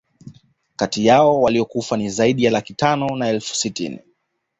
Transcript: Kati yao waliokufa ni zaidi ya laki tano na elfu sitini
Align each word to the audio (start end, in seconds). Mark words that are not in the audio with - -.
Kati 0.75 1.05
yao 1.05 1.41
waliokufa 1.41 1.97
ni 1.97 2.09
zaidi 2.09 2.43
ya 2.43 2.51
laki 2.51 2.73
tano 2.73 3.15
na 3.15 3.27
elfu 3.27 3.55
sitini 3.55 3.99